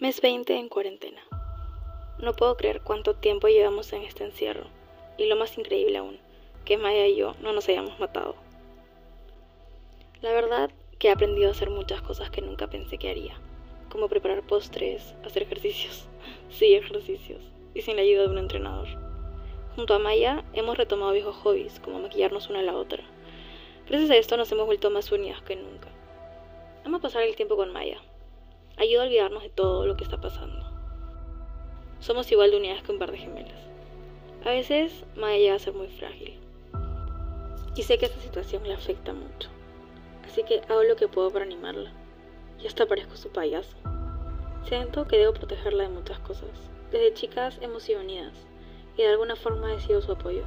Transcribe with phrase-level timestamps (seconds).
[0.00, 1.20] Mes 20 en cuarentena.
[2.18, 4.64] No puedo creer cuánto tiempo llevamos en este encierro.
[5.18, 6.18] Y lo más increíble aún,
[6.64, 8.34] que Maya y yo no nos hayamos matado.
[10.22, 13.34] La verdad que he aprendido a hacer muchas cosas que nunca pensé que haría.
[13.90, 16.08] Como preparar postres, hacer ejercicios.
[16.48, 17.42] Sí, ejercicios.
[17.74, 18.88] Y sin la ayuda de un entrenador.
[19.76, 23.04] Junto a Maya hemos retomado viejos hobbies, como maquillarnos una a la otra.
[23.86, 25.88] Gracias a esto nos hemos vuelto más unidas que nunca.
[26.84, 28.00] Vamos a pasar el tiempo con Maya
[28.90, 30.64] ayuda olvidarnos de todo lo que está pasando.
[32.00, 33.60] Somos igual de unidas que un par de gemelas.
[34.44, 36.38] A veces Maya llega a ser muy frágil.
[37.76, 39.48] Y sé que esta situación le afecta mucho.
[40.26, 41.92] Así que hago lo que puedo para animarla.
[42.60, 43.76] Y hasta parezco su payaso.
[44.64, 46.50] Siento que debo protegerla de muchas cosas.
[46.90, 48.34] Desde chicas hemos sido unidas
[48.96, 50.42] y de alguna forma he sido su apoyo.